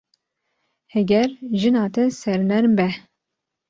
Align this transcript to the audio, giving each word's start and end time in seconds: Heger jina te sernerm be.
Heger 0.91 1.29
jina 1.59 1.83
te 1.93 2.03
sernerm 2.19 2.73
be. 2.77 2.87